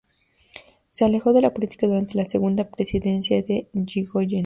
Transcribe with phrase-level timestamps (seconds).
[0.89, 4.39] Se alejó de la política durante la segunda presidencia de Yrigoyen.